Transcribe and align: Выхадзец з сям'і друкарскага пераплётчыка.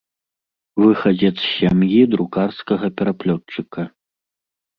Выхадзец 0.83 1.31
з 1.41 1.45
сям'і 1.57 1.99
друкарскага 2.15 2.91
пераплётчыка. 3.03 3.81